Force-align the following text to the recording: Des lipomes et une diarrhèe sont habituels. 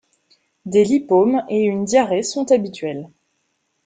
Des 0.65 0.83
lipomes 0.83 1.43
et 1.47 1.59
une 1.61 1.85
diarrhèe 1.85 2.23
sont 2.23 2.51
habituels. 2.51 3.07